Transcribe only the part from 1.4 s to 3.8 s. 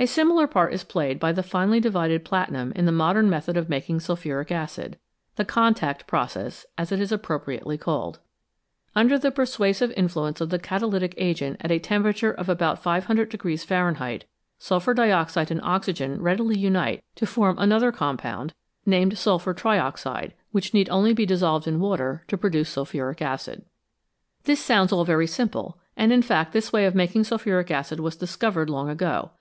finely divided platinum in the modern method of